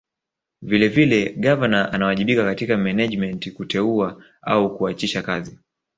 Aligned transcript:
Vilevile 0.61 1.29
Gavana 1.33 1.93
anawajibika 1.93 2.43
katika 2.45 2.77
Menejimenti 2.77 3.51
kuteua 3.51 4.23
au 4.41 4.77
kuachisha 4.77 5.21
kazi 5.23 5.59